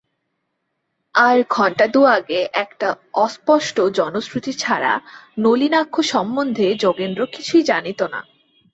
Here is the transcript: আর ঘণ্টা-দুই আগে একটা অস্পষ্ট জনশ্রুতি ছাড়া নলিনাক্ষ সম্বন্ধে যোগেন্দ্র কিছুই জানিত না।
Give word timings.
আর 1.15 1.37
ঘণ্টা-দুই 1.49 2.07
আগে 2.17 2.39
একটা 2.53 2.87
অস্পষ্ট 3.15 3.77
জনশ্রুতি 3.91 4.51
ছাড়া 4.53 4.93
নলিনাক্ষ 5.39 5.95
সম্বন্ধে 6.11 6.67
যোগেন্দ্র 6.75 7.21
কিছুই 7.31 7.63
জানিত 7.63 7.99
না। 8.13 8.19